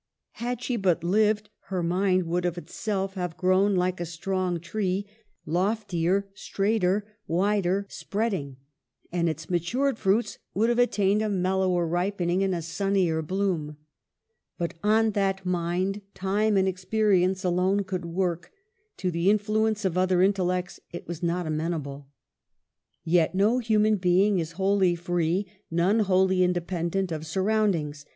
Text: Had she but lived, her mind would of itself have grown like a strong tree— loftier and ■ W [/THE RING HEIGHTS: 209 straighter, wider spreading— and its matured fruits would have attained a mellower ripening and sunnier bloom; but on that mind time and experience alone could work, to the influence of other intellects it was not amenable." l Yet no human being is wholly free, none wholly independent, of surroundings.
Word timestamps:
Had 0.41 0.63
she 0.63 0.77
but 0.77 1.03
lived, 1.03 1.51
her 1.65 1.83
mind 1.83 2.23
would 2.23 2.43
of 2.43 2.57
itself 2.57 3.13
have 3.13 3.37
grown 3.37 3.75
like 3.75 3.99
a 3.99 4.05
strong 4.07 4.59
tree— 4.59 5.05
loftier 5.45 6.15
and 6.15 6.23
■ 6.23 6.23
W 6.23 6.23
[/THE 6.23 6.23
RING 6.23 6.23
HEIGHTS: 6.23 6.49
209 6.49 7.01
straighter, 7.05 7.19
wider 7.27 7.85
spreading— 7.87 8.57
and 9.11 9.29
its 9.29 9.47
matured 9.51 9.99
fruits 9.99 10.39
would 10.55 10.69
have 10.69 10.79
attained 10.79 11.21
a 11.21 11.29
mellower 11.29 11.85
ripening 11.85 12.41
and 12.41 12.63
sunnier 12.63 13.21
bloom; 13.21 13.77
but 14.57 14.73
on 14.83 15.11
that 15.11 15.45
mind 15.45 16.01
time 16.15 16.57
and 16.57 16.67
experience 16.67 17.43
alone 17.43 17.83
could 17.83 18.05
work, 18.05 18.51
to 18.97 19.11
the 19.11 19.29
influence 19.29 19.85
of 19.85 19.99
other 19.99 20.23
intellects 20.23 20.79
it 20.89 21.07
was 21.07 21.21
not 21.21 21.45
amenable." 21.45 22.07
l 22.07 22.07
Yet 23.03 23.35
no 23.35 23.59
human 23.59 23.97
being 23.97 24.39
is 24.39 24.53
wholly 24.53 24.95
free, 24.95 25.45
none 25.69 25.99
wholly 25.99 26.41
independent, 26.41 27.11
of 27.11 27.27
surroundings. 27.27 28.03